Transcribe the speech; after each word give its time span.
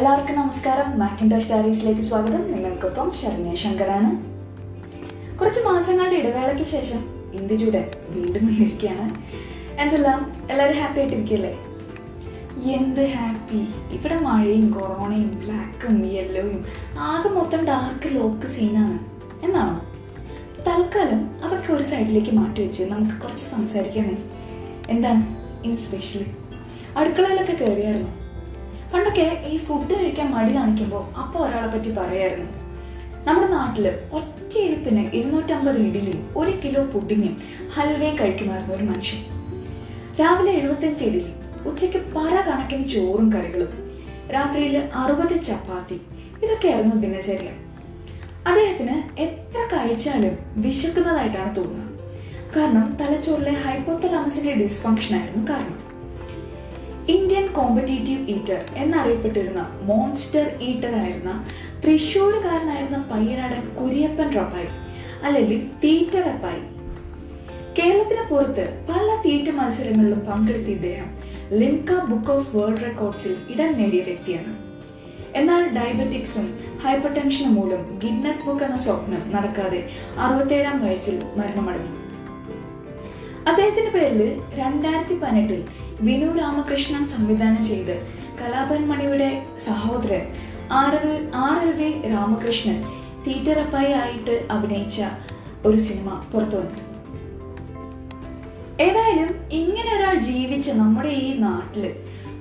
എല്ലാവർക്കും 0.00 0.36
നമസ്കാരം. 0.36 0.98
മാക്കിൻഡോഷ് 0.98 1.48
ഡയറീസിലേക്ക് 1.48 2.00
സ്വാഗതം. 2.00 2.52
നിങ്ങൾക്കൊപ്പം 2.52 3.12
ശരണ്യ 3.12 3.54
ശങ്കറാണ്. 3.54 4.10
കുറച്ച് 5.38 5.60
മാസങ്ങളുടെ 5.60 6.16
ഇടവേളയ്ക്ക് 6.16 6.64
ശേഷം 6.64 7.00
ഇന്ത്യയുടെ 7.34 7.92
വീണ്ടും 8.10 8.46
വന്നിരിക്കുകയാണ്. 8.46 9.06
എന്തെല്ലാം? 9.80 10.36
എല്ലാവരും 10.50 10.78
ഹാപ്പി 10.78 11.00
ആയിട്ടിരിക്കല്ലേ 11.00 11.52
എന്ത് 12.74 13.00
ഹാപ്പി 13.00 13.66
ഇവിടെ 13.90 14.16
മഴയും 14.18 14.70
കൊറോണയും 14.70 15.40
ബ്ലാക്കും 15.44 16.06
യെല്ലോയും 16.12 16.64
ആകെ 16.98 17.28
മൊത്തം 17.28 17.66
ഡാർക്ക് 17.66 18.14
ലോക്ക് 18.14 18.46
സീനാണ് 18.46 18.98
എന്നാണോ? 19.44 19.76
തൽക്കാലം 20.68 21.30
അതൊക്കെ 21.44 21.72
ഒരു 21.72 21.82
സൈഡിലേക്ക് 21.82 22.30
മാറ്റി 22.30 22.60
വെച്ച് 22.60 22.82
നമുക്ക് 22.82 23.20
കുറച്ച് 23.20 23.44
സംസാരിക്കാനേ. 23.44 24.16
എന്താണ് 24.88 25.22
ഇനി 25.66 25.74
സ്പെഷ്യൽ 25.74 26.24
അടുക്കളയിലൊക്കെ 26.96 27.52
കയറിയായിരുന്നു? 27.52 28.19
പണ്ടൊക്കെ 28.94 29.44
ഈ 29.46 29.56
ഫുഡ് 29.56 30.00
കഴിക്കാൻ 30.00 30.30
മടി 30.30 30.54
കാണിക്കുമ്പോൾ 30.54 31.18
അപ്പോൾ 31.18 31.48
ഒരാളെ 31.48 31.66
പറ്റി 31.66 31.90
പറയായിരുന്നു. 31.94 32.50
നമ്മുടെ 33.24 33.46
നാട്ടിൽ 33.46 33.88
ഒറ്റ 34.12 34.58
ഇരിപ്പിന് 34.58 35.16
ഇരുന്നൂറ്റമ്പത് 35.16 35.76
ഇഡിലി 35.76 36.24
ഒരു 36.36 36.50
കിലോ 36.64 36.82
പുഡിങ്ങും 36.84 37.42
ഹൽവയും 37.74 38.18
കഴിക്കുമായിരുന്നു 38.18 38.74
ഒരു 38.74 38.84
മനുഷ്യൻ. 38.84 39.20
രാവിലെ 40.20 40.52
എഴുപത്തഞ്ച് 40.52 41.04
ഇഡിലി 41.04 41.32
ഉച്ചയ്ക്ക് 41.68 41.98
പല 41.98 42.44
കണക്കിന് 42.48 42.88
ചോറും 42.88 43.32
കറികളും 43.32 43.90
രാത്രിയിൽ 44.34 44.88
അറുപത് 44.94 45.42
ചപ്പാത്തി 45.42 46.00
ഇതൊക്കെയായിരുന്നു 46.42 46.96
ദിനചര്യ. 46.96 47.50
അദ്ദേഹത്തിന് 48.46 49.20
എത്ര 49.20 49.76
കഴിച്ചാലും 49.76 50.38
വിശക്കുന്നതായിട്ടാണ് 50.56 51.56
തോന്നുന്നത്. 51.56 51.90
കാരണം 52.56 52.98
തലച്ചോറിലെ 53.00 53.50
ഹൈപ്പോത്തലാമസിന്റെ 53.50 54.54
ഡിസ്ഫങ്ഷൻ 54.54 55.20
ആയിരുന്നു 55.20 55.52
കാരണം. 55.52 55.89
ഇന്ത്യൻ 57.12 57.46
കോമ്പറ്റേറ്റീവ് 57.52 58.24
ഈറ്റർ 58.28 58.60
എന്നറിയപ്പെട്ടിരുന്ന 58.76 59.62
മോൺസ്റ്റർ 59.82 60.46
ഈറ്റർ 60.60 60.92
ആയിരുന്ന 60.94 61.32
തൃശ്ശൂരുകാരനായിരുന്ന 61.84 62.98
പയ്യനാടൻ 63.12 63.62
കുര്യപ്പൻ 63.78 64.28
റപ്പായി 64.38 64.68
അല്ലെങ്കിൽ 65.22 65.60
തീറ്റ 65.84 66.14
റപ്പായി. 66.28 66.62
കേരളത്തിന് 67.78 68.24
പുറത്ത് 68.30 68.64
പല 68.88 69.08
തീറ്റ 69.26 69.48
മത്സരങ്ങളിലും 69.50 70.20
പങ്കെടുത്ത 70.20 70.68
ഇദ്ദേഹം 70.68 71.08
ലിംക 71.52 71.92
ബുക്ക് 72.10 72.30
ഓഫ് 72.30 72.56
വേൾഡ് 72.56 72.84
റെക്കോർഡ്സിൽ 72.84 73.36
ഇടം 73.48 73.72
നേടിയ 73.72 74.00
വ്യക്തിയാണ്. 74.00 74.52
എന്നാൽ 75.36 75.62
ഡയബറ്റിക്സും 75.76 76.46
ഹൈപ്പർ 76.84 77.10
ടെൻഷനും 77.14 77.54
മൂലം 77.54 77.82
ഗിന്നസ് 78.04 78.46
ബുക്ക് 78.46 78.64
എന്ന 78.64 78.78
സ്വപ്നം 78.78 79.22
നടക്കാതെ 79.34 79.80
അറുപത്തേഴാം 80.18 80.78
വയസ്സിൽ 80.84 81.16
മരണമടഞ്ഞു. 81.36 81.92
അദ്ദേഹത്തിന്റെ 83.48 83.90
പേരിൽ 83.90 84.22
രണ്ടായിരത്തി 84.54 85.14
പതിനെട്ടിൽ 85.14 85.60
വിനു 86.00 86.38
രാമകൃഷ്ണൻ 86.38 87.06
സംവിധാനം 87.06 87.64
ചെയ്ത് 87.64 87.94
കലാപൻ 88.40 88.88
മണിയുടെ 88.88 89.30
സഹോദരൻ 89.66 90.24
R 90.72 90.94
L 91.62 91.72
V 91.72 92.10
Ramakrishnan 92.10 92.78
Theeterappayi 93.26 93.92
ആയിട്ട് 93.92 94.46
അഭിനയിച്ച 94.50 94.98
ഒരു 95.64 95.78
സിനിമ 95.78 96.10
പുറത്തു 96.32 96.56
വന്നിരുന്നു 96.56 96.88
ഏതായാലും 98.80 99.30
ഇങ്ങനെ 99.50 99.96
ഒരാൾ 99.96 100.16
ജീവിച്ച 100.20 100.70
നമ്മുടെ 100.76 101.08
ഈ 101.20 101.38
നാട്ടിൽ 101.38 101.84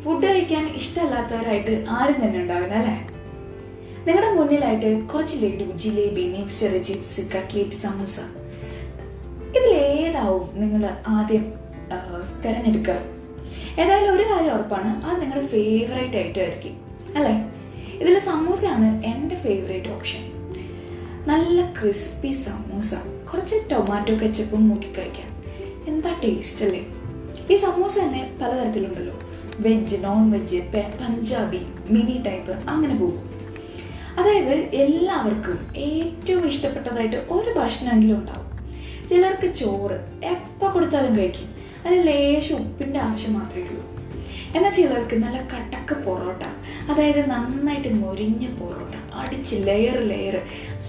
ഫുഡ് 0.03 0.25
കഴിക്കാൻ 0.25 0.67
ഇഷ്ടമല്ലാത്തവരായിട്ട് 0.75 1.85
ആരും 1.89 2.23
തന്നെ 2.23 2.39
ഉണ്ടാവില്ല 2.39 2.73
അല്ലേ? 2.73 2.95
നിങ്ങളുടെ 4.07 4.31
മുന്നിലായിട്ട് 4.35 5.07
കുറച്ച് 5.07 5.35
laddu 5.43 5.65
jalebi 5.77 6.23
mixture 6.27 6.83
chips 6.83 7.21
cutlet 7.35 7.75
samosa. 7.75 8.15
ഇതിലേതാവും 9.49 10.49
നിങ്ങൾ 10.55 10.83
ആദ്യം 11.07 11.43
തിരഞ്ഞെടുക്കുക? 12.43 12.95
ഏതായാലും 13.79 14.15
ഒരു 14.15 14.23
കാര്യം 14.23 14.53
ഉറപ്പാണ്. 14.53 15.05
അത് 15.05 15.21
നിങ്ങളുടെ 15.21 15.47
ഫേവറേറ്റ് 15.47 16.17
ആയിട്ടായിരിക്കും. 16.17 16.73
അല്ലേ? 17.15 17.45
ഇതിൽ 18.01 18.19
സമൂസയാണ് 18.19 19.05
എന്റെ 19.05 19.35
ഫേവറേറ്റ് 19.35 19.89
ഓപ്ഷൻ 19.89 20.19
നല്ല 21.27 21.73
ക്രിസ്പി 21.81 22.31
സമൂസ. 22.31 22.93
കുറച്ച് 23.33 23.55
ടൊമാറ്റോ 23.71 24.13
കെച്ചപ്പും 24.15 24.69
മുക്കി 24.69 24.91
കഴിക്കാൻ 24.91 25.43
എന്താ 25.87 26.19
ടേസ്റ്റ് 26.23 26.65
അല്ലേ? 26.65 26.85
ഈ 27.51 27.55
സമൂസ 27.55 27.99
തന്നെ 27.99 28.37
പലതരത്തിലുണ്ടല്ലോ. 28.41 29.13
Veg 29.59 30.03
non 30.03 30.31
veg 30.31 30.59
Punjabi 30.73 31.61
mini 31.89 32.23
type 32.27 32.51
അങ്ങനെ 32.51 32.95
പോകും. 32.95 33.29
അതായത് 34.17 34.53
എല്ലാവർക്കും 34.75 35.67
ഏറ്റവും 35.75 36.45
ഇഷ്ടപ്പെട്ടതായിട്ട് 36.45 37.15
ഒരു 37.15 37.59
ഭക്ഷണമെങ്കിലും 37.59 38.17
ഉണ്ടാവും. 38.17 38.49
ചിലർക്ക് 39.09 39.53
ചോറ് 39.53 40.25
എപ്പോൾ 40.25 40.71
കൊടുത്താലും 40.71 41.17
കഴിക്കും. 41.17 41.58
അതിന് 41.85 42.07
ലേശം 42.07 42.55
ഉപ്പിന്റെ 42.55 42.99
ആവശ്യം 42.99 43.33
മാത്രമേ 43.33 43.63
ഉള്ളൂ 43.63 43.83
എന്നാൽ 44.55 44.73
ചിലർക്ക് 44.73 45.15
നല്ല 45.15 45.37
കട്ടക്ക 45.37 46.03
പൊറോട്ട 46.03 46.43
അതായത് 46.91 47.29
നന്നായിട്ട് 47.29 47.93
മൊരിഞ്ഞ 47.93 48.47
പൊറോട്ട 48.47 48.95
അടിച്ച് 49.13 49.55
ലെയർ 49.55 49.97
ലെയർ 49.97 50.35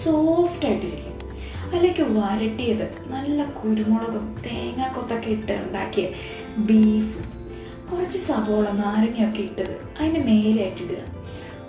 സോഫ്റ്റ് 0.05 0.67
ആയിട്ടിരിക്കും. 0.67 1.17
അതിലേക്ക് 1.65 2.03
വരട്ടിയത് 2.03 2.87
നല്ല 3.07 3.45
കുരുമുളകും 3.45 4.43
തേങ്ങാക്കൊത്തൊക്കെ 4.47 5.31
ഇട്ട് 5.31 5.53
ഉണ്ടാക്കിയ 5.53 6.07
ബീഫ് 6.59 7.19
കുറച്ച് 7.91 8.19
സവോള 8.19 8.71
നാരങ്ങയൊക്കെ 8.71 9.41
ഇട്ടത് 9.41 9.81
അതിന്റെ 9.99 10.21
മേലെയായിട്ട് 10.21 10.83
ഇടുക. 10.83 11.03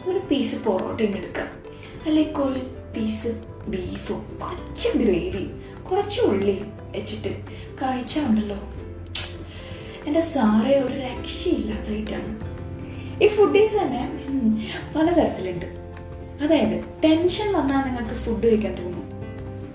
ഒരു 0.09 0.19
പീസ് 0.31 0.55
പൊറോട്ടയും 0.55 1.17
എടുക്കുക. 1.17 1.47
അല്ലെങ്കിൽ 2.05 2.41
ഒരു 2.41 2.61
പീസ് 2.95 3.31
ബീഫും 3.67 4.39
കുറച്ച് 4.41 4.97
ഗ്രേവിയും 4.97 5.61
കുറച്ച് 5.91 6.21
ഉള്ളിയും 6.21 6.71
വെച്ചിട്ട് 6.91 7.41
കഴിച്ചാണ്ടല്ലോ 7.81 8.59
എന്റെ 10.07 10.19
സാറേ 10.19 10.79
ഒരു 10.79 10.93
രക്ഷയില്ലാത്തതായിട്ടാണ്. 10.93 12.51
ഈ 13.23 13.27
ഫുഡീസ് 13.27 13.77
തന്നെ 13.77 14.11
പലതരത്തിലുണ്ട്. 14.95 15.65
അതായത് 16.43 16.85
ടെൻഷൻ 17.03 17.53
വന്നാൽ 17.53 17.85
നിങ്ങൾക്ക് 17.85 18.15
ഫുഡ് 18.15 18.43
കഴിക്കാൻ 18.43 18.75
തോന്നും. 18.75 19.11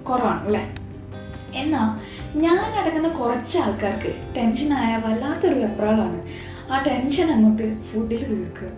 കുറവാണ് 0.04 0.46
അല്ലേ? 0.46 0.74
എന്നാൽ 1.54 2.16
ഞാൻ 2.38 2.58
അടങ്ങുന്ന 2.58 3.08
കുറച്ച് 3.08 3.58
ആൾക്കാർക്ക് 3.58 4.34
ടെൻഷനായ 4.36 4.96
വല്ലാത്തൊരു 4.96 5.54
വെപ്രാളാണ്. 5.54 6.22
ആ 6.72 6.82
ടെൻഷൻ 6.82 7.30
അങ്ങോട്ട് 7.30 7.82
ഫുഡിൽ 7.82 8.28
തീർക്കുക. 8.28 8.68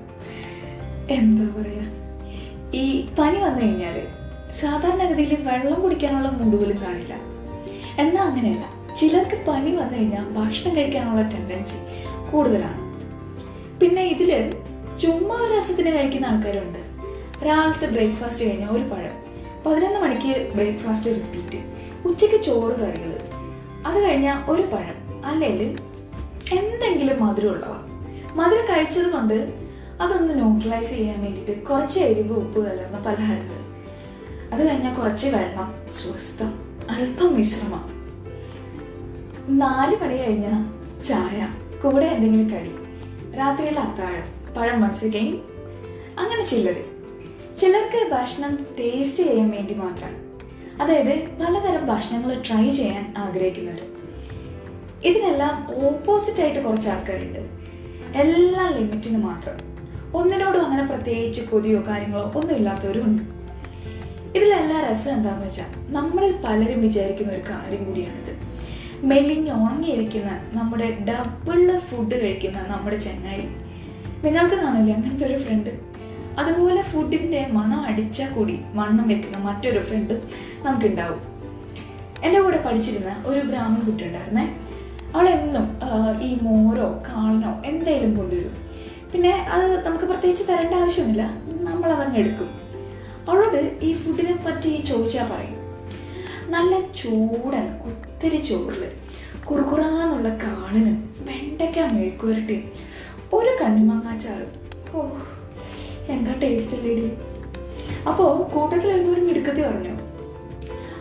എന്താ 1.11 1.63
പറയുക 1.63 1.99
ഈ 2.75 3.07
പനി 3.19 3.39
വന്നു 3.39 3.63
കഴിഞ്ഞാൽ 3.63 4.07
സാധാരണഗതിയിൽ 4.61 5.35
വെള്ളം 5.35 5.83
കുടിക്കാനുള്ള 5.83 6.29
മുടുവലും 6.29 6.83
കാണില്ല. 6.83 7.15
എന്നാൽ 7.99 8.23
അങ്ങനെയല്ല. 8.23 8.78
ചിലർക്ക് 8.99 9.45
പനി 9.49 9.77
വന്നു 9.77 9.99
കഴിഞ്ഞാൽ 9.99 10.25
ഭക്ഷണം 10.29 10.77
കഴിക്കാനുള്ള 10.77 11.23
ടെൻഡൻസി 11.23 11.79
കൂടുതലാണ്. 12.31 12.81
പിന്നെ 13.81 14.03
ഇതിൽ 14.03 14.31
ചുമ്മാ 14.99 15.59
രസത്തിന് 15.59 15.91
കഴിക്കുന്ന 15.91 16.27
ആൾക്കാരുണ്ട്. 16.27 16.79
രാവിലത്തെ 17.47 17.87
ബ്രേക്ക്ഫാസ്റ്റ് 17.87 18.45
കഴിഞ്ഞാൽ 18.45 18.69
ഒരു 18.69 18.83
പഴം 18.83 19.17
പതിനൊന്ന് 19.67 20.01
മണിക്ക് 20.01 20.53
ബ്രേക്ക്ഫാസ്റ്റ് 20.55 21.11
റിപ്പീറ്റ് 21.11 21.61
ഉച്ചയ്ക്ക് 22.09 22.45
ചോറ് 22.45 22.81
കറികൾ 22.81 23.21
അത് 23.87 24.03
കഴിഞ്ഞാൽ 24.03 24.51
ഒരു 24.51 24.63
പഴം 24.63 25.27
അല്ലെങ്കിൽ 25.27 25.79
എന്തെങ്കിലും 26.59 27.27
മധുരമുള്ളവ. 27.27 27.75
മധുരം 28.35 28.65
കഴിച്ചത് 28.65 29.13
കൊണ്ട് 29.13 29.69
അതൊന്ന് 30.01 30.35
ന്യൂട്രലൈസ് 30.35 30.91
ചെയ്യാൻ 30.91 31.23
വേണ്ടിയിട്ട് 31.23 31.67
കുറച്ച് 31.67 32.01
എരിവ് 32.01 32.33
ഉപ്പ് 32.33 32.67
കലർന്ന 32.67 32.99
പലഹാരങ്ങൾ 32.99 33.61
അത് 34.53 34.69
കഴിഞ്ഞാൽ 34.69 34.95
കുറച്ച് 34.95 35.27
വെള്ളം 35.27 35.75
സ്വസ്ഥം 35.93 36.53
അല്പം 36.91 37.35
വിശ്രമം 37.37 37.98
നാല് 39.49 39.97
മണി 39.97 40.17
കഴിഞ്ഞ 40.17 40.49
ചായ 41.03 41.49
കൂടെ 41.83 42.07
എന്തെങ്കിലും 42.07 42.51
കടി 42.51 42.71
രാത്രിയിൽ 43.37 43.79
അത്താഴം 43.79 44.55
പഴം 44.55 44.81
മനസ്സിലാക്കി 44.81 45.39
അങ്ങനെ 46.19 46.45
ചിലർ 46.45 46.85
ചിലർക്ക് 47.59 48.11
ഭക്ഷണം 48.11 48.67
ടേസ്റ്റ് 48.79 49.25
ചെയ്യാൻ 49.25 49.50
വേണ്ടി 49.50 49.75
മാത്രമാണ് 49.75 50.19
അതായത് 50.83 51.29
പലതരം 51.41 51.87
ഭക്ഷണങ്ങൾ 51.87 52.43
ട്രൈ 52.49 52.69
ചെയ്യാൻ 52.69 53.15
ആഗ്രഹിക്കുന്നവർ 53.17 53.83
ഇതിനെല്ലാം 55.05 55.87
ഓപ്പോസിറ്റ് 55.87 56.41
ആയിട്ട് 56.41 56.65
കുറച്ച് 56.65 56.89
ആൾക്കാരുണ്ട്. 56.89 57.39
എല്ലാം 58.19 58.75
ലിമിറ്റിന് 58.75 59.19
മാത്രം. 59.19 59.56
ഒന്നിനോടും 60.15 60.65
അങ്ങനെ 60.65 60.87
പ്രത്യേകിച്ച് 60.87 61.41
കൊതിയോ 61.41 61.83
കാര്യങ്ങളോ 61.89 62.33
ഒന്നും 62.37 62.56
ഇല്ലാത്തവരും 62.56 63.05
ഉണ്ട്. 63.05 63.23
ഇതിലെല്ലാം 64.39 64.85
രസം 64.85 65.12
എന്താന്ന് 65.12 65.47
വെച്ചാൽ 65.47 65.93
നമ്മളിൽ 65.93 66.35
പലരും 66.44 66.83
വിചാരിക്കുന്ന 66.83 67.33
ഒരു 67.33 67.41
കാര്യം 67.41 67.85
കൂടിയാണിത്. 67.85 68.49
മെലിഞ്ഞ് 69.03 69.50
ഉണങ്ങിയിരിക്കുന്ന 69.50 70.31
നമ്മുടെ 70.53 70.99
ഡബിൾ 71.09 71.79
ഫുഡ് 71.79 72.23
കഴിക്കുന്ന 72.23 72.62
നമ്മുടെ 72.67 72.97
ചെങ്ങായി. 72.97 73.45
നിങ്ങൾക്ക് 74.25 74.56
കാണില്ലേ 74.56 74.95
അങ്ങനത്തെ 74.95 75.27
ഒരു 75.27 75.39
ഫ്രണ്ട് 75.43 75.71
അതുപോലെ 76.39 76.83
ഫുഡിന്റെ 76.83 77.47
മണം 77.53 77.81
അടിച്ചാൽ 77.81 78.33
കൂടി 78.33 78.61
വണ്ണം 78.75 79.09
വെക്കുന്ന 79.09 79.37
മറ്റൊരു 79.37 79.79
ഫ്രണ്ടും 79.79 80.29
നമുക്കുണ്ടാവും. 80.62 81.21
എന്റെ 82.25 82.41
കൂടെ 82.41 82.62
പഠിച്ചിരുന്ന 82.67 83.23
ഒരു 83.27 83.41
ബ്രാഹ്മൺ 83.41 83.81
കുട്ടി 83.87 84.05
ഉണ്ടായിരുന്നേ. 84.05 84.47
അവളെന്നും 85.15 85.67
ഈ 86.23 86.39
മോരോ 86.43 87.03
കാളനോ 87.09 87.62
എന്തേലും 87.65 88.17
കൊണ്ടുവരും. 88.17 88.56
പിന്നെ 89.12 89.31
അത് 89.31 89.87
നമുക്ക് 89.87 90.05
പ്രത്യേകിച്ച് 90.05 90.44
തരേണ്ട 90.49 90.75
ആവശ്യമൊന്നുമില്ല. 90.75 91.25
നമ്മൾ 91.71 91.93
അതങ്ങ് 91.93 92.19
എടുക്കും 92.19 92.51
അവളോട് 93.29 93.79
ഈ 93.83 93.93
ഫുഡിനെ 93.93 94.37
പറ്റി 94.47 94.85
ചോദിച്ചാൽ 94.89 95.27
പറയും. 95.33 95.56
നല്ല 96.51 96.81
ചൂടൻ 96.81 97.67
കുത്തിരി 98.19 98.38
ചോറിൽ. 98.47 98.81
കുറുകുറാന്നുള്ള 99.49 100.29
കാളനും 100.41 100.94
വെണ്ടയ്ക്ക 101.26 101.82
മെഴുക്കുവരട്ടിയും 101.91 102.65
ഒരു 103.37 103.50
കണ്ണിമാങ്ങാച്ചാറും. 103.61 104.49
ഓ 104.94 105.03
എന്താ 106.15 106.32
ടേസ്റ്റ് 106.43 106.76
അല്ലേടി? 106.76 107.05
അപ്പോൾ 108.11 108.31
കൂട്ടത്തിൽ 108.55 108.88
എല്ലാവരും 108.97 109.26
മിടുക്കത്തി 109.29 109.62
പറഞ്ഞു 109.67 109.94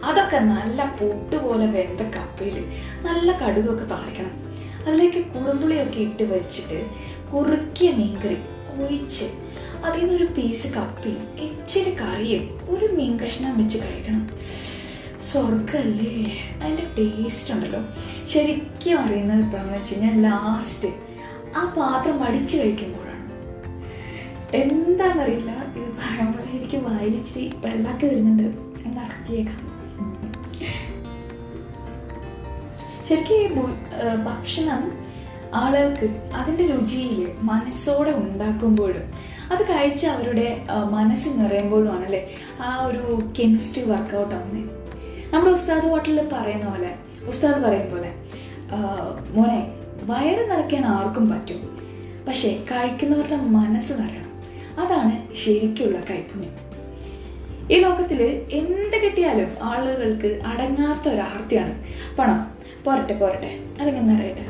അതൊക്കെ 0.10 0.42
നല്ല 0.52 0.80
പൊട്ടുപോലെ 1.00 1.70
വെന്ത 1.78 2.02
കപ്പയിൽ 2.18 2.60
നല്ല 3.08 3.28
കടുകൊക്കെ 3.42 3.88
താളിക്കണം. 3.94 4.36
അതിലേക്ക് 4.86 5.24
കുടമ്പുളിയൊക്കെ 5.34 6.00
ഇട്ട് 6.08 6.24
വെച്ചിട്ട് 6.36 6.80
കുറുക്കിയ 7.34 7.92
മീൻകറി 8.00 8.40
ഒഴിച്ച് 8.84 9.28
അതിൽ 9.86 10.00
നിന്നൊരു 10.04 10.30
പീസ് 10.38 10.68
കപ്പയും 10.78 11.24
ഇച്ചിരി 11.48 11.96
കറിയും 12.04 12.46
ഒരു 12.70 12.90
മീൻ 13.00 13.16
കഷ്ണം 13.24 13.58
വെച്ച് 13.64 13.78
കഴിക്കണം. 13.78 14.24
സ്വർഗല്ലേ 15.26 16.16
അതിന്റെ 16.62 16.86
ടേസ്റ്റ് 16.98 17.54
ഉണ്ടല്ലോ. 17.54 17.82
ശരിക്കും 18.26 19.00
അറിയുന്നത് 19.00 19.40
ഇപ്പോഴാണെന്ന് 19.40 19.78
വെച്ച് 19.78 19.96
കഴിഞ്ഞാൽ 19.96 20.22
ലാസ്റ്റ് 20.22 20.90
ആ 21.56 21.74
പാത്രം 21.78 22.20
വടിച്ച് 22.20 22.58
കഴിക്കുമ്പോഴാണ്. 22.58 23.24
എന്താണെന്നറിയില്ല 24.54 25.52
ഇത് 25.52 25.90
പറയുമ്പോൾ 26.02 26.44
എനിക്ക് 26.58 26.78
വായിലിച്ചിരി 26.78 27.56
വെള്ളമൊക്കെ 27.66 28.06
വരുന്നുണ്ട്. 28.08 28.48
നടത്തിയേക്കാം 28.98 29.64
ശരിക്കും 33.08 33.76
ഭക്ഷണം 34.24 34.82
ആളുകൾക്ക് 35.54 36.08
അതിന്റെ 36.34 36.66
രുചിയിൽ 36.68 37.32
മനസ്സോടെ 37.42 38.12
ഉണ്ടാക്കുമ്പോഴും 38.12 39.06
അത് 39.52 39.64
കഴിച്ച് 39.64 40.08
അവരുടെ 40.08 40.48
മനസ്സ് 40.90 41.30
നിറയുമ്പോഴും 41.30 41.92
ആണല്ലേ? 41.96 42.36
ആ 42.62 42.86
ഒരു 42.86 43.32
കെമിസ്ട്രി 43.40 43.84
വർക്കൗട്ട് 43.84 44.36
ആവുന്നത് 44.36 44.77
നമ്മുടെ 45.34 45.54
ഉസ്താദ് 45.54 45.88
ഹോട്ടലിൽ 45.90 46.30
പറയുന്ന 46.34 46.70
പോലെ 46.70 46.92
ഉസ്താദ് 47.28 47.64
പറയും 47.64 47.92
പോലെ 47.92 48.12
മോനെ 49.32 49.60
വയറ് 50.04 50.52
നിറയ്ക്കാൻ 50.52 50.86
ആർക്കും 50.86 51.30
പറ്റും. 51.30 51.62
പക്ഷേ 52.28 52.50
കഴിക്കുന്നവരുടെ 52.72 53.36
മനസ്സ് 53.36 53.94
നിറയണം. 53.94 54.32
അതാണ് 54.80 55.36
ശരിക്കുള്ള 55.36 56.00
കൈപുണ്യം. 56.10 56.56
ഈ 57.72 57.80
ലോകത്തിൽ 57.80 58.22
എന്ത് 58.52 58.98
കിട്ടിയാലും 59.04 59.50
ആളുകൾക്ക് 59.62 60.40
അടങ്ങാത്ത 60.46 61.10
ഒരാർത്തിയാണ് 61.14 61.74
പണം. 62.20 62.40
പോരട്ടെ 62.86 63.14
പോരട്ടെ 63.14 63.52
അല്ലെങ്കിൽ 63.80 64.06
നിറയട്ടെ. 64.06 64.46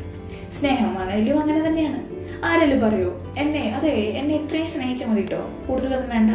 സ്നേഹമാണെങ്കിലും 0.52 1.40
അങ്ങനെ 1.40 1.66
തന്നെയാണ്. 1.66 2.00
ആരെങ്കിലും 2.44 2.80
പറയൂ 2.80 3.10
എന്നെ 3.38 3.74
അതെ 3.76 3.94
എന്നെ 4.18 4.34
ഇത്രയും 4.34 4.66
സ്നേഹിച്ചാൽ 4.66 5.08
മതി 5.08 5.22
കേട്ടോ 5.22 5.50
കൂടുതലൊന്നും 5.68 6.10
വേണ്ട? 6.10 6.30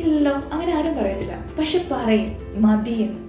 ഇല്ലല്ലോ 0.00 0.32
അങ്ങനെ 0.52 0.72
ആരും 0.76 0.96
പറയത്തില്ല. 0.96 1.34
പക്ഷെ 1.58 1.80
പറയും 1.90 2.30
മതി 2.62 2.96
എന്ന് 3.02 3.23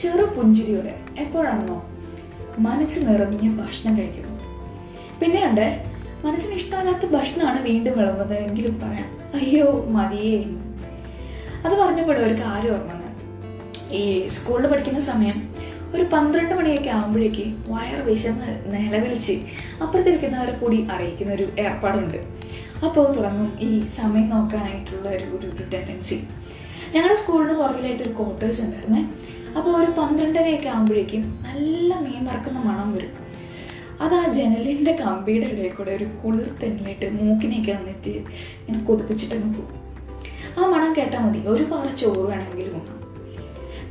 ചെറു 0.00 0.24
പുഞ്ചിരിയോടെ 0.24 0.94
എപ്പോഴാണെന്നോ 1.18 1.78
മനസ്സ് 2.58 3.00
നിറഞ്ഞ 3.00 3.62
ഭക്ഷണം 3.62 3.98
കഴിക്കുമ്പോൾ 3.98 4.36
പിന്നെ 5.20 5.46
ഉണ്ട് 5.46 5.66
മനസ്സിന് 6.26 6.54
ഇഷ്ടമല്ലാത്ത 6.54 7.06
ഭക്ഷണമാണ് 7.06 7.62
വീണ്ടും 7.62 7.98
വിളമ്പുന്നത് 7.98 8.38
എങ്കിലും 8.38 8.80
പറയാം 8.80 9.08
അയ്യോ 9.34 9.86
മതിയേ. 9.88 10.38
അത് 11.66 11.74
പറഞ്ഞപ്പോഴും 11.74 12.26
ഒരു 12.26 12.34
കാര്യം 12.34 12.72
ഓർമ്മ. 12.72 12.96
ഈ 13.92 14.28
സ്കൂളിൽ 14.28 14.66
പഠിക്കുന്ന 14.66 15.00
സമയം 15.00 15.54
ഒരു 15.94 16.02
പന്ത്രണ്ട് 16.02 16.54
മണിയൊക്കെ 16.54 16.90
ആകുമ്പോഴേക്ക് 16.90 17.54
വയർ 17.68 18.00
വിശന്ന് 18.00 18.74
നിലവിളിച്ച് 18.74 19.32
അപ്പുറത്തിരിക്കുന്നവരെ 19.82 20.52
കൂടി 20.52 20.86
അറിയിക്കുന്ന 20.90 21.32
ഒരു 21.32 21.46
ഏർപ്പാടുണ്ട്. 21.58 22.18
അപ്പോൾ 22.84 23.16
തുടങ്ങും 23.16 23.58
ഈ 23.60 23.86
സമയം 23.86 24.28
നോക്കാനായിട്ടുള്ള 24.28 25.08
ഒരു 25.08 25.24
ഒരു 25.36 25.64
ടെൻഡൻസി 25.74 26.18
ഞങ്ങളുടെ 26.94 27.16
സ്കൂളിന് 27.16 27.54
പുറകിലായിട്ട് 27.54 28.02
ഒരു 28.02 28.10
ക്വാർട്ടേഴ്സ് 28.10 28.62
ഉണ്ടായിരുന്നേ. 28.62 29.02
അപ്പോൾ 29.56 29.70
ഒരു 29.84 29.90
പന്ത്രണ്ടരയൊക്കെ 29.90 30.68
ആകുമ്പോഴേക്കും 30.68 31.40
നല്ല 31.42 31.98
മീൻ 31.98 32.24
വറക്കുന്ന 32.24 32.58
മണം 32.58 32.94
വരും. 32.94 33.12
അത് 34.00 34.14
ആ 34.14 34.30
ജനലിന്റെ 34.30 34.92
കമ്പിയുടെ 34.92 35.46
ഇടയിൽ 35.46 35.72
കൂടെ 35.72 35.90
ഒരു 35.90 36.04
കുളിർ 36.04 36.50
തെന്നിലിട്ട് 36.62 37.22
മൂക്കിനെയൊക്കെ 37.22 37.72
വന്നെത്തി 37.72 38.10
ഇങ്ങനെ 38.10 38.84
കൊതിപ്പിച്ചിട്ടങ്ങ് 38.84 39.54
പോകും. 39.54 39.80
ആ 40.58 40.66
മണം 40.66 40.94
കേട്ടാൽ 40.96 41.20
മതി. 41.20 41.38
ഒരു 41.38 41.62
പാറ 41.62 41.86
ചോറ് 41.94 42.18
വേണമെങ്കിലും 42.18 42.74
ഉണ്ടാവും 42.74 43.00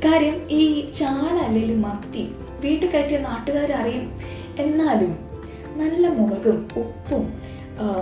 കാര്യം 0.04 0.50
ഈ 0.50 0.90
ചാള 0.90 1.36
അല്ലെങ്കിൽ 1.36 1.76
മത്തി 1.76 2.28
വീട്ടിൽ 2.60 2.90
കയറ്റിയ 2.90 3.18
നാട്ടുകാരറിയും 3.18 4.04
എന്നാലും 4.58 5.18
നല്ല 5.76 6.08
മുളകും 6.08 6.68
ഉപ്പും 6.76 7.24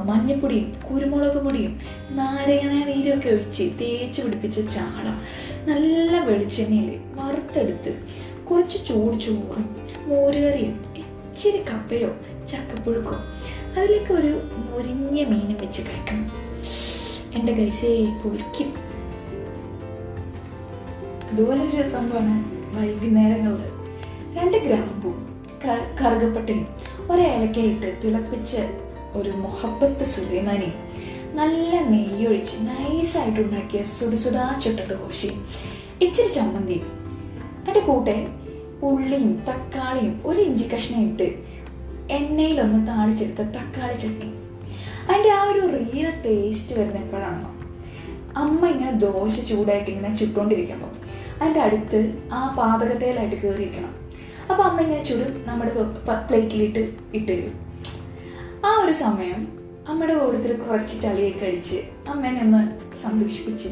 മഞ്ഞപ്പൊടിയും 0.05 0.69
കുരുമുളക് 0.87 1.39
പൊടിയും 1.39 1.73
നാരങ്ങ 2.11 2.67
ഒഴിച്ച് 3.33 3.65
തേച്ച് 3.81 4.23
പിടിപ്പിച്ച 4.23 4.61
ചാള 4.75 5.07
നല്ല 5.69 6.13
വെളിച്ചെണ്ണയിൽ 6.21 6.89
വറുത്തെടുത്ത് 7.15 7.93
കുറച്ച് 8.45 8.79
ചൂട് 8.89 9.17
ചോറും 9.19 9.67
മോരുകറിയും 10.09 10.75
ഇച്ചിരി 11.03 11.61
കപ്പയോ 11.71 12.11
ചക്കപ്പുഴുക്കോ 12.51 13.17
അതിലേക്ക് 13.77 14.13
ഒരു 14.13 14.33
മുരിഞ്ഞ 14.69 15.17
മീനും 15.25 15.59
വെച്ച് 15.61 15.83
കഴിക്കണം. 15.83 16.27
എന്റെ 17.35 17.53
കൈസേ 17.53 17.91
പൊരിക്കും 18.23 18.71
അതുപോലെ 21.31 21.63
ഒരു 21.75 21.89
സംഭവമാണ് 21.89 22.37
വൈകുന്നേരങ്ങളിൽ 22.77 23.73
രണ്ട് 24.37 24.57
ഗ്രാമ്പും 24.57 25.17
കറുകപ്പട്ടയും 26.01 26.67
ഒരേലക്കയിട്ട് 27.11 27.89
തിളപ്പിച്ച് 28.05 28.63
ഒരു 29.17 29.31
മൊഹബത്ത് 29.31 30.05
സുലൈമാനി. 30.05 30.71
നല്ല 31.35 31.73
നെയ്യൊഴിച്ച് 31.91 32.57
നൈസായിട്ട് 32.69 33.41
ഉണ്ടാക്കിയ 33.41 33.83
സുടുസുടാ 33.83 34.61
ചുട്ട 34.65 34.81
ദോശയും 34.93 35.47
ഇച്ചിരി 36.01 36.33
ചമ്മന്തിയും 36.33 36.87
അതിന്റെ 37.63 37.81
കൂടെ 37.81 38.27
ഉള്ളിയും 38.83 39.43
തക്കാളിയും 39.49 40.23
ഒരു 40.25 40.41
ഇഞ്ചി 40.41 40.69
കഷ്ണം 40.75 41.01
ഇട്ട് 41.01 41.29
എണ്ണയിലൊന്ന് 42.11 42.87
താളിച്ചെടുത്ത 42.87 43.43
തക്കാളി 43.43 43.97
ചട്നി. 43.99 44.29
അതിന്റെ 45.09 45.31
ആ 45.31 45.43
ഒരു 45.43 45.63
റിയൽ 45.77 46.11
ടേസ്റ്റ് 46.27 46.77
വരുന്ന 46.79 46.99
എപ്പോഴാണോ 46.99 47.51
അമ്മ 48.37 48.67
ഇങ്ങനെ 48.67 48.93
ദോശ 48.93 49.35
ചൂടായിട്ട് 49.49 49.91
ഇങ്ങനെ 49.91 50.17
ചുട്ടുകൊണ്ടിരിക്കുമ്പോൾ 50.17 50.93
അതിന്റെ 51.41 51.61
അടുത്ത് 51.61 52.15
ആ 52.33 52.55
പാതകത്തേലായിട്ട് 52.59 53.37
കയറിയിരിക്കണം 53.37 53.95
അപ്പോൾ 54.51 54.63
അമ്മ 54.63 54.81
ഇങ്ങനെ 54.81 55.05
ചുടും 55.05 55.45
നമ്മുടെ 55.47 55.73
പ്ലേറ്റിലിട്ട് 56.29 56.89
ഇട്ട് 57.15 57.33
തരും. 57.33 57.68
ഒരു 58.89 58.95
സമയം 58.97 59.41
അമ്മയുടെ 59.89 60.15
കൂട്ടത്തിൽ 60.19 60.53
കുറച്ച് 60.57 61.03
ചളിയൊക്കെ 61.03 61.47
അടിച്ച് 61.47 61.79
അമ്മേനെ 62.11 62.41
ഒന്ന് 62.41 62.61
സന്തോഷിപ്പിച്ച് 62.97 63.69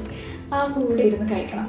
ആ 0.55 0.59
കൂടെ 0.67 1.03
ഇരുന്ന് 1.03 1.27
കഴിക്കണം. 1.33 1.69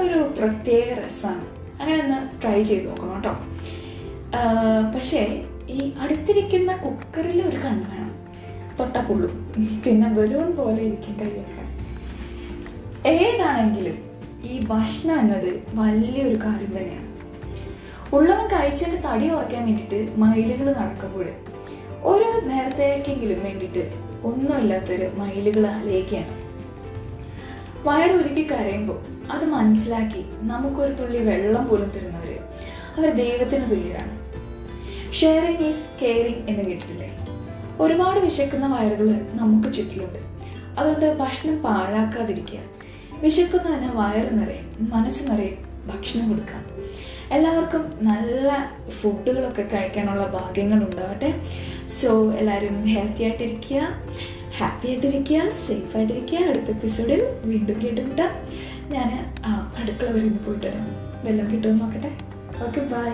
ഒരു 0.00 0.18
പ്രത്യേക 0.38 0.88
രസമാണ് 0.98 1.44
അങ്ങനെ 1.80 1.98
ഒന്ന് 2.04 2.18
ട്രൈ 2.42 2.62
ചെയ്ത് 2.62 2.88
നോക്കണം 2.88 3.14
കേട്ടോ. 3.14 3.34
പക്ഷേ 4.94 5.22
ഈ 5.68 5.92
അടുത്തിരിക്കുന്ന 6.00 6.76
കുക്കറിൽ 6.76 7.38
ഒരു 7.42 7.56
കണ്ണ് 7.56 7.86
വേണം 7.92 8.10
തൊട്ടപ്പുള്ളു. 8.80 9.28
പുള്ളും 9.28 9.80
പിന്നെ 9.86 10.08
ബലൂൺ 10.08 10.50
പോലെ 10.56 10.82
ഇരിക്കും 10.88 11.16
കൈയൊക്കെ. 11.22 11.64
ഏതാണെങ്കിലും 13.14 13.98
ഈ 14.50 14.60
ഭക്ഷണം 14.72 15.16
എന്നത് 15.20 15.50
വലിയൊരു 15.74 16.38
കാര്യം 16.46 16.72
തന്നെയാണ്. 16.78 17.10
ഉള്ളവൻ 18.16 18.46
കഴിച്ചതിന്റെ 18.46 19.00
തടി 19.08 19.28
കുറയ്ക്കാൻ 19.28 19.64
വേണ്ടിയിട്ട് 19.66 20.18
മൈലുകൾ 20.18 20.66
നടക്കുമ്പോൾ 20.80 21.28
ഒരു 22.04 22.46
നേരത്തേക്കെങ്കിലും 22.46 23.44
വേണ്ടിയിട്ട് 23.44 23.92
ഒന്നുമില്ലാത്തൊരു 24.24 25.10
മയിലുകൾ 25.14 25.66
അലയുകയാണ്. 25.66 26.44
വയറുരുക്കി 27.88 28.50
കരയുമ്പോൾ 28.50 29.30
അത് 29.32 29.44
മനസ്സിലാക്കി 29.44 30.24
നമുക്കൊരു 30.40 30.92
തുള്ളി 30.92 31.18
വെള്ളം 31.18 31.68
പോലും 31.68 31.90
തരുന്നവര് 31.90 32.38
അവർ 32.96 33.10
ദൈവത്തിന് 33.10 33.70
തുല്യരാണ്. 33.70 34.24
ഷെയറിങ് 35.12 35.68
ഈസ് 35.68 36.00
കെയറിങ് 36.02 36.48
എന്ന് 36.48 36.62
കേട്ടിട്ടില്ലേ? 36.62 37.26
ഒരുപാട് 37.80 38.20
വിശക്കുന്ന 38.20 38.66
വയറുകൾ 38.66 39.26
നമുക്ക് 39.32 39.74
ചുറ്റിലുണ്ട്. 39.74 40.18
അതുകൊണ്ട് 40.78 41.18
ഭക്ഷണം 41.18 41.62
പാഴാക്കാതിരിക്കുക. 41.62 42.58
വിശക്കുന്നതിന് 43.20 43.90
വയറ് 43.92 44.40
നിറയും 44.40 44.88
മനസ്സ് 44.90 45.30
നിറയും 45.30 45.56
ഭക്ഷണം 45.86 46.28
കൊടുക്കാം. 46.28 46.73
എല്ലാവർക്കും 47.32 47.92
നല്ല 48.02 48.48
ഫുഡുകളൊക്കെ 48.88 49.62
കഴിക്കാനുള്ള 49.62 50.26
ഭാഗ്യങ്ങൾ 50.26 50.84
ഉണ്ടാവട്ടെ 50.84 51.34
സോ 51.88 52.32
എല്ലാവരും 52.32 52.84
ഹെൽത്തി 52.84 53.22
ആയിട്ടിരിക്കുക 53.22 53.80
ഹാപ്പി 54.58 54.86
ആയിട്ടിരിക്കുക 54.88 55.48
സേഫ് 55.48 55.96
ആയിട്ടിരിക്കുക. 55.96 56.38
അടുത്ത 56.38 56.70
എപ്പിസോഡിൽ 56.70 57.22
വീണ്ടും 57.44 57.82
കേട്ടുമുട്ടാം 57.84 58.30
ഞാൻ 58.92 59.10
അടുക്കള 59.76 60.08
വരെ 60.10 60.26
ഒന്ന് 60.26 60.42
പോയിട്ട് 60.46 60.66
വരാം. 60.66 60.86
വെല്ലം 61.24 61.52
കിട്ടുമെന്ന് 61.52 61.84
നോക്കട്ടെ. 61.84 62.10
Okay 62.64 62.80
bye 62.80 63.12